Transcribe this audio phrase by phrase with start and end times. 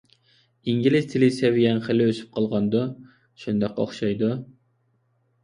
[0.71, 2.81] _ئىنگلىز تىلى سەۋىيەڭ خېلى ئۆسۈپ قالغاندۇ؟_
[3.45, 4.33] شۇنداق ئوخشايدۇ.